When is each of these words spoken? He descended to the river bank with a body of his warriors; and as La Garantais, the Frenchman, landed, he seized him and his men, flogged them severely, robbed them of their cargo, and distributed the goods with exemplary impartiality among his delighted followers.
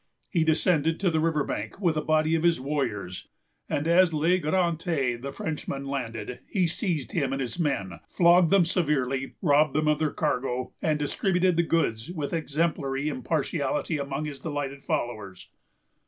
He 0.31 0.43
descended 0.43 0.99
to 0.99 1.11
the 1.11 1.19
river 1.19 1.43
bank 1.43 1.79
with 1.79 1.95
a 1.95 2.01
body 2.01 2.33
of 2.33 2.41
his 2.41 2.59
warriors; 2.59 3.27
and 3.69 3.87
as 3.87 4.11
La 4.15 4.35
Garantais, 4.39 5.15
the 5.21 5.31
Frenchman, 5.31 5.85
landed, 5.85 6.39
he 6.47 6.65
seized 6.65 7.11
him 7.11 7.31
and 7.31 7.39
his 7.39 7.59
men, 7.59 7.99
flogged 8.07 8.49
them 8.49 8.65
severely, 8.65 9.35
robbed 9.43 9.75
them 9.75 9.87
of 9.87 9.99
their 9.99 10.09
cargo, 10.09 10.73
and 10.81 10.97
distributed 10.97 11.55
the 11.55 11.61
goods 11.61 12.09
with 12.11 12.33
exemplary 12.33 13.09
impartiality 13.09 13.99
among 13.99 14.25
his 14.25 14.39
delighted 14.39 14.81
followers. 14.81 15.49